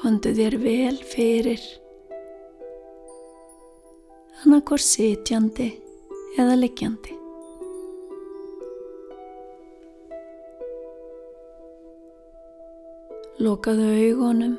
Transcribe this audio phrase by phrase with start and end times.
[0.00, 1.60] Kondu þér vel fyrir,
[4.40, 5.68] annarkor sitjandi
[6.40, 7.16] eða liggjandi.
[13.44, 14.56] Lokaðu augunum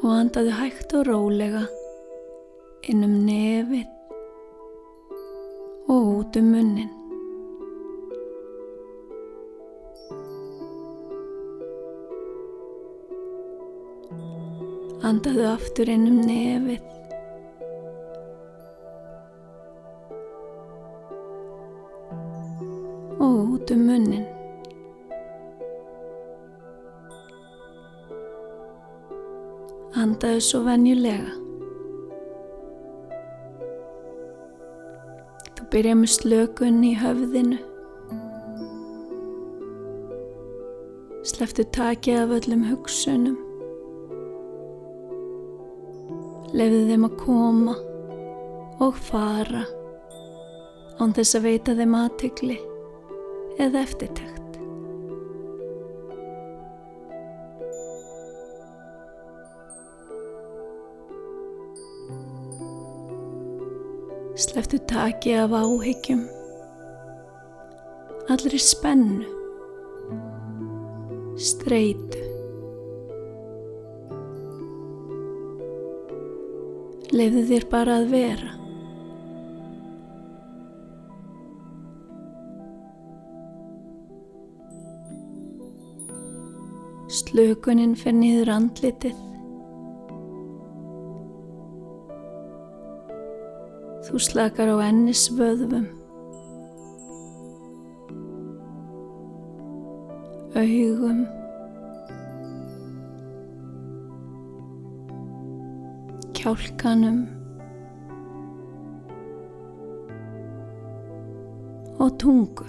[0.00, 1.64] og andaðu hægt og rólega
[2.88, 3.88] inn um nefið
[5.90, 6.99] og út um munnin.
[15.10, 16.84] Andaðu aftur inn um nefið
[23.18, 24.22] og út um munnin.
[29.98, 31.34] Andaðu svo venjulega.
[35.58, 37.62] Þú byrja með slökun í höfðinu.
[41.34, 43.49] Sleftu takið af öllum hugsunum.
[46.60, 47.74] Lefðu þeim að koma
[48.84, 49.62] og fara
[51.00, 52.58] án þess að veita þeim aðtegli
[53.64, 54.58] eða eftirtækt.
[64.40, 66.26] Sleftu taki af áhyggjum,
[68.32, 69.28] allri spennu,
[71.40, 72.29] streitu.
[77.10, 78.52] Leifðu þér bara að vera.
[87.10, 89.18] Slökunin fer niður andlitið.
[94.06, 95.90] Þú slakar á ennis vöðvum.
[100.54, 101.39] Augum.
[106.40, 107.18] Kjálkanum.
[112.00, 112.64] Og tungu.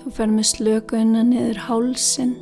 [0.00, 2.32] Þú fer með slökunna niður hálsin.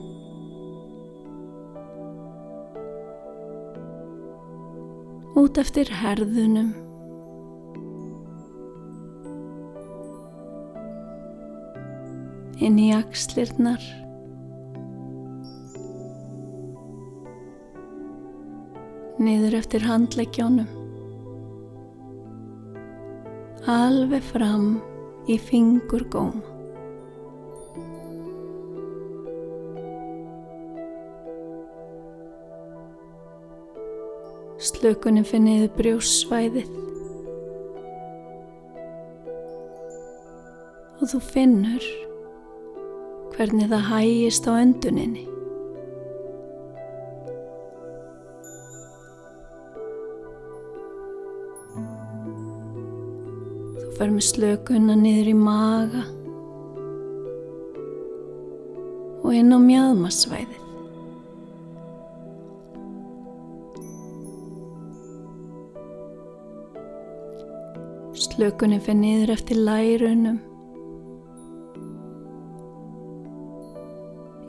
[5.34, 6.76] Út eftir herðunum.
[12.56, 13.82] Inn í axlirnar.
[19.20, 20.70] Niður eftir handleggjónum.
[23.68, 24.78] Alveg fram
[25.28, 26.40] í fingurgóma.
[34.56, 36.72] Slökunin finniðu brjósvæðið
[40.96, 41.84] og þú finnur
[43.36, 45.24] hvernig það hægist á önduninni.
[53.76, 56.06] Þú fer með slökunna niður í maga
[59.20, 60.62] og inn á mjöðmasvæðið.
[68.16, 70.40] Slökunin fyrir niður eftir lærunum.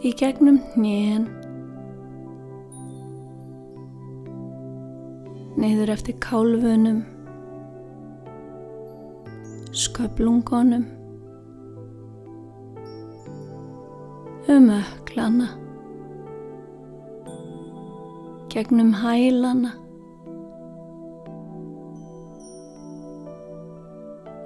[0.06, 1.24] Í gegnum hnén.
[5.58, 7.02] Niður eftir kálfunum.
[9.74, 10.86] Sköplungunum.
[14.48, 15.50] Um öklana.
[18.54, 19.74] Gegnum hælana.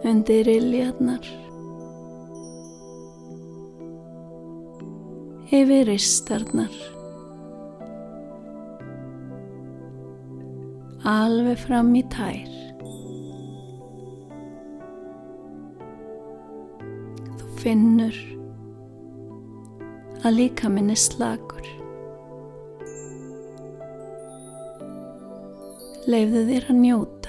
[0.03, 1.50] undir iljarnar,
[5.51, 6.75] yfir ristarnar,
[11.11, 12.53] alveg fram í tær.
[17.41, 18.19] Þú finnur
[20.23, 21.67] að líka minni slagur.
[26.07, 27.20] Leifðu þér að njóta.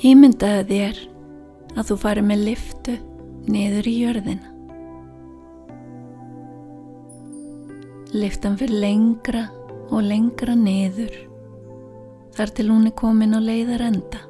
[0.00, 1.00] Ímyndaði þér
[1.76, 2.96] að þú fari með liftu
[3.50, 4.54] niður í jörðina.
[8.16, 9.44] Liftan fyrir lengra
[9.90, 11.14] og lengra niður
[12.34, 14.24] þar til hún er komin á leiðar enda.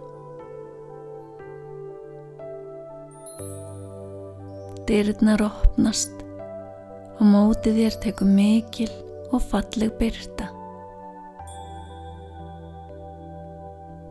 [4.91, 6.17] dyrnar opnast
[7.21, 8.91] og mótið þér tekur mikil
[9.31, 10.50] og falleg byrta.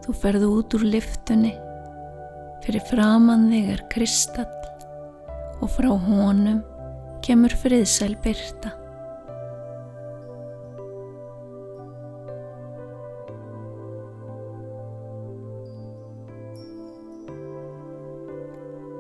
[0.10, 1.52] Þú ferðu út úr liftunni,
[2.64, 4.48] fyrir framann þig er kristall
[5.62, 6.64] og frá honum
[7.22, 8.72] kemur friðsæl byrta.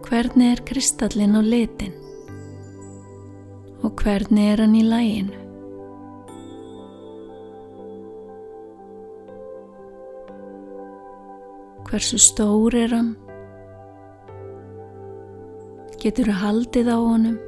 [0.06, 1.98] Hvernig er kristallin á litin?
[3.82, 5.49] Og hvernig er hann í læginu?
[11.90, 13.16] Hversu stór er hann?
[15.98, 17.40] Getur þú haldið á honum?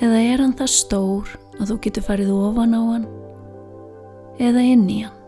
[0.00, 3.04] Eða er hann það stór að þú getur farið ofan á hann?
[4.40, 5.23] Eða inn í hann?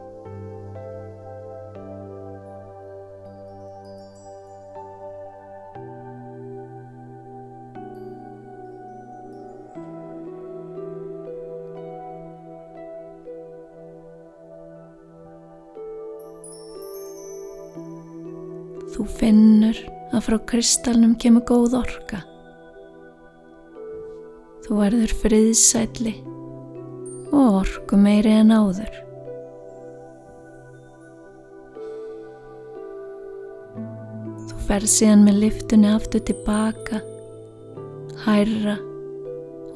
[20.26, 22.18] Frá kristalnum kemur góð orka.
[24.64, 26.16] Þú verður friðsætli
[27.30, 28.90] og orku meiri en áður.
[34.50, 37.02] Þú ferð síðan með liftunni aftur tilbaka,
[38.26, 38.80] hærra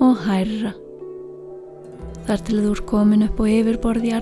[0.02, 0.74] og hærra,
[2.26, 4.16] þar til þú er komin upp á yfirborði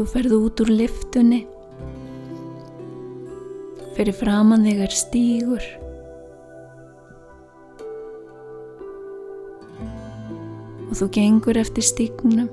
[0.00, 1.42] Þú ferð út úr liftunni,
[3.98, 5.66] fyrir framann þig er stígur.
[10.88, 12.48] Og þú gengur eftir stígnum.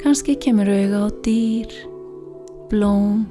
[0.00, 1.80] Kanski kemur auga á dýr,
[2.72, 3.26] blóm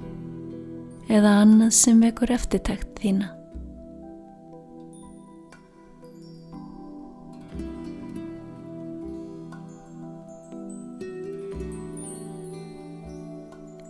[1.09, 3.33] eða annað sem vekur eftirtækt þína.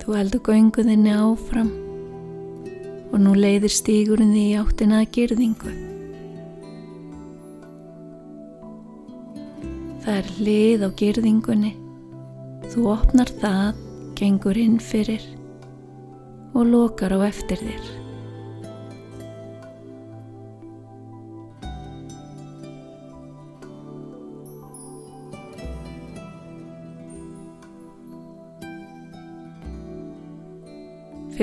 [0.04, 1.70] Þú heldur gönguðinni áfram
[3.14, 5.72] og nú leiðir stígurinn því í áttina að gerðingu.
[10.04, 11.74] Það er lið á gerðingunni.
[12.74, 13.82] Þú opnar það,
[14.20, 15.24] gengur inn fyrir
[16.52, 18.03] og lokar á eftir þér.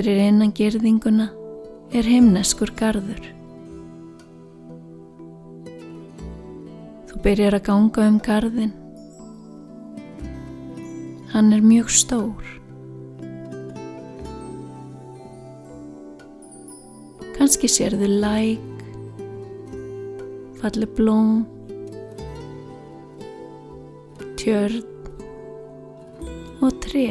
[0.00, 1.26] Fyrir innan gerðinguna
[1.92, 3.20] er heimneskur gardur.
[7.10, 8.70] Þú byrjar að ganga um garðin.
[11.34, 12.48] Hann er mjög stór.
[17.36, 18.80] Kanski sérðu læk,
[20.62, 21.42] falli blóm,
[24.40, 24.80] tjörn
[26.64, 27.04] og tre.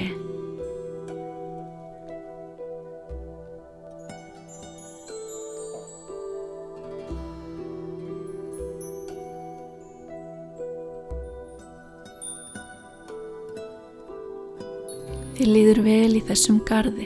[15.39, 17.05] Þið líður vel í þessum gardi.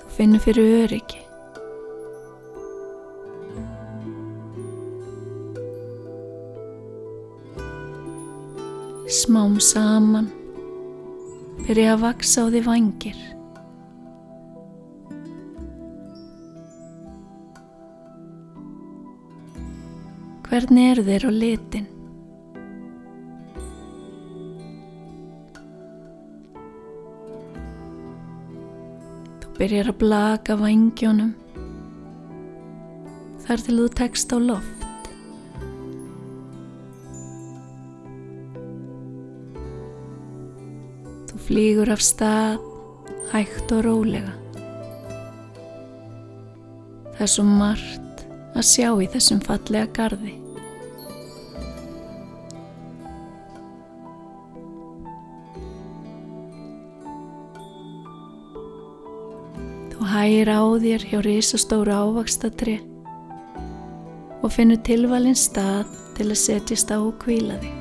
[0.00, 1.20] Þú finnur fyrir öryggi.
[9.20, 10.26] Smám saman
[11.62, 13.24] byrja að vaksa á því vangir.
[20.50, 21.92] Hvernig er þeir á litin?
[29.56, 31.32] Byrjar að blaka vangjónum
[33.46, 34.86] þar til þú tekst á loft.
[41.30, 42.64] Þú flýgur af stað,
[43.32, 44.34] hægt og rólega.
[47.14, 50.45] Það er svo margt að sjá í þessum fallega gardi.
[60.26, 62.80] Hægir á þér hjá risastóru ávakstatri
[64.42, 67.76] og finnur tilvalinn stað til að setjast á og kvíla þig.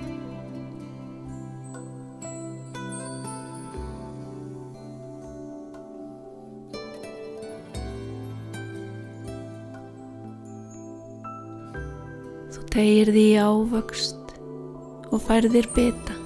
[12.53, 14.37] Þú tegir því ávöxt
[15.09, 16.21] og færðir bita.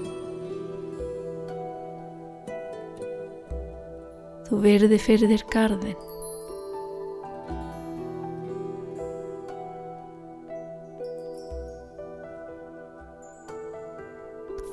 [4.50, 6.09] Þú virði fyrir þér garðin.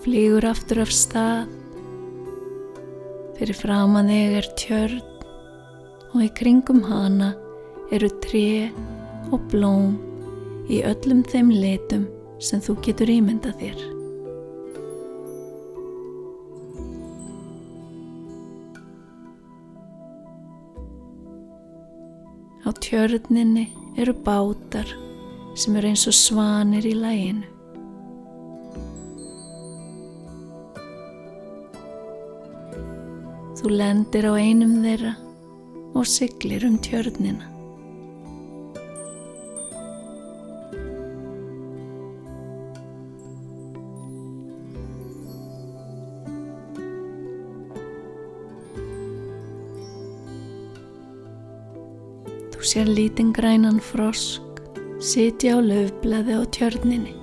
[0.06, 1.48] Flýgur aftur af stað.
[3.34, 5.00] Fyrir framan þig er tjörn
[6.12, 7.32] og í kringum hana
[7.90, 8.68] eru tré
[9.34, 9.96] og blóm
[10.70, 12.04] í öllum þeim litum
[12.38, 13.82] sem þú getur ímyndað þér.
[22.62, 23.66] Á tjörninni
[23.98, 24.86] eru bátar
[25.58, 27.55] sem eru eins og svanir í læginu.
[33.66, 35.12] Þú lendir á einum þeirra
[35.98, 37.48] og siglir um tjörnina.
[52.54, 54.62] Þú sér lítinn grænan frosk
[55.02, 57.18] sitja á löfblaði á tjörninni.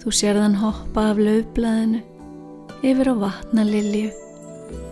[0.00, 2.08] Þú sér þann hoppa af löfblaðinu
[2.80, 4.08] yfir á vatnalilju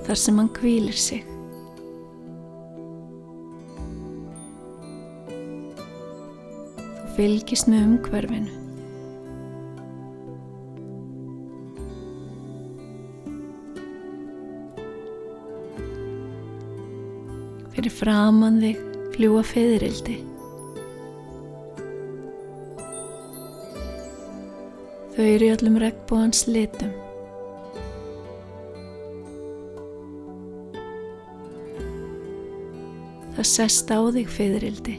[0.04, 1.25] þar sem hann kvílir sig.
[6.99, 8.54] Þú fylgist með umhverfinu.
[17.73, 20.21] Fyrir framann þig fljúa feðrildi.
[25.16, 27.07] Þau eru í öllum regnbóðans litum.
[33.38, 34.92] Það sest á þig feðrildi.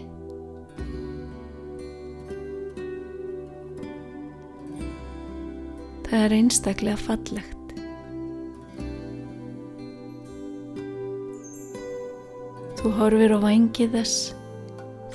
[6.08, 7.74] Það er einstaklega fallegt.
[12.79, 14.31] Þú horfir á vangi þess,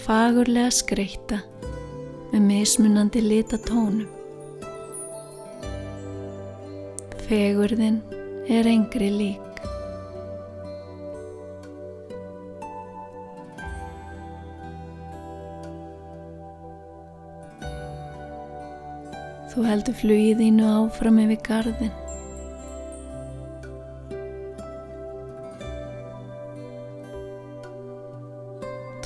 [0.04, 1.40] fagurlega skreita
[2.34, 4.04] með mismunandi litatónum.
[7.24, 8.02] Fegurðin
[8.52, 9.43] er engri lík.
[19.64, 21.92] Þú heldur flugið þínu áfram yfir gardin.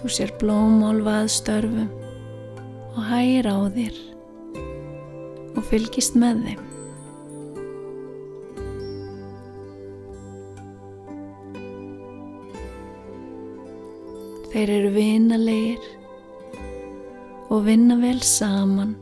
[0.00, 1.94] Þú sér blómálfa að störfum
[2.90, 4.02] og hægir á þér
[5.54, 6.66] og fylgist með þeim.
[14.50, 15.92] Þeir eru vinalegir
[17.46, 18.98] og vinna vel saman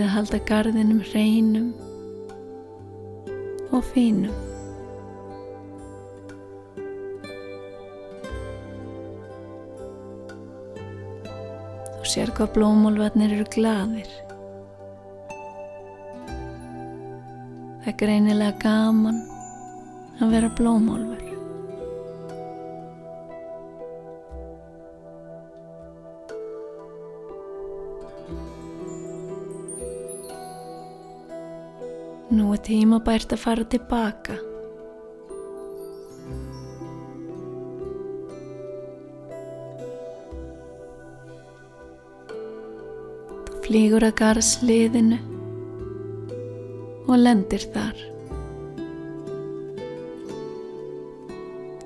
[0.00, 1.72] við að halda gardinum hreinum
[3.68, 4.38] og fínum.
[11.98, 14.08] Þú sér hvað blómálvarnir eru gladir.
[17.84, 19.20] Það er greinilega gaman
[20.20, 21.19] að vera blómálvar.
[32.70, 34.36] Nú er tíma bært að fara tilbaka.
[43.48, 45.18] Þú flýgur að garðsliðinu
[47.10, 48.06] og lendir þar.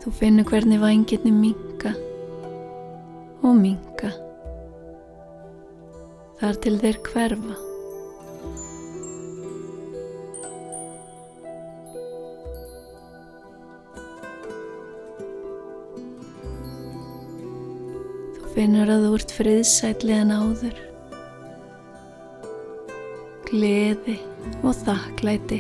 [0.05, 1.97] Þú finnur hvernig vangirni minka
[3.41, 4.13] og minka.
[6.43, 7.74] Þar til þeir hverfa.
[18.65, 20.77] Finnur að þú ert friðsætli en áður.
[23.45, 24.15] Gleði
[24.65, 25.59] og þakklæti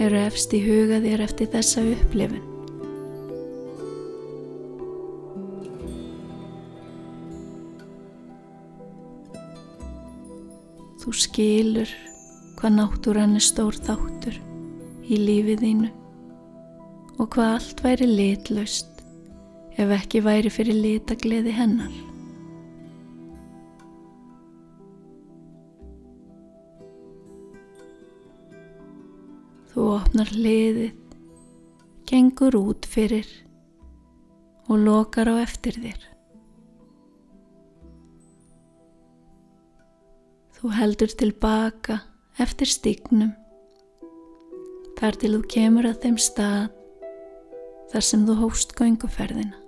[0.00, 2.46] eru efst í huga þér eftir þessa upplifun.
[11.04, 11.92] Þú skilur
[12.62, 14.40] hvað náttúran er stór þáttur
[15.04, 15.92] í lífið þínu
[17.18, 18.99] og hvað allt væri litlaust
[19.80, 21.92] ef ekki væri fyrir litagleði hennar.
[29.70, 30.96] Þú opnar hliðið,
[32.10, 33.28] gengur út fyrir
[34.68, 36.02] og lokar á eftir þér.
[40.60, 42.02] Þú heldur tilbaka
[42.42, 43.32] eftir stignum
[45.00, 46.68] þar til þú kemur að þeim stað
[47.94, 49.59] þar sem þú hóst gönguferðina.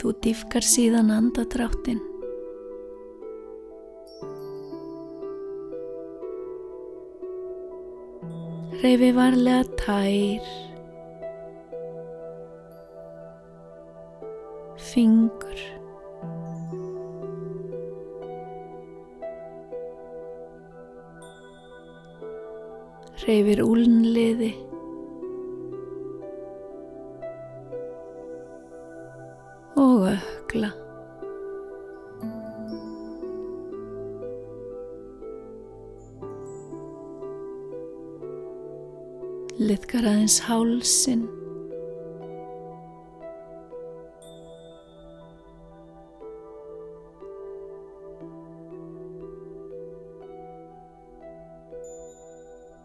[0.00, 1.98] Þú dýfkar síðan andadráttin.
[8.80, 10.46] Reyfi varlega tær,
[14.80, 15.60] fingur,
[23.26, 24.54] reyfir úlnliði,
[29.80, 30.70] og ökla.
[39.60, 41.24] Liðkar aðeins hálsin.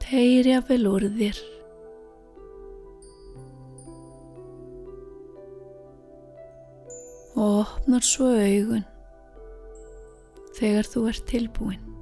[0.06, 1.55] Teirja vel úr þér.
[7.36, 8.86] Og opnar svo augun
[10.56, 11.95] þegar þú ert tilbúin.